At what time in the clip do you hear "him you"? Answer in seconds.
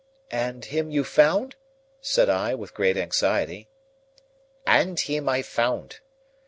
0.65-1.03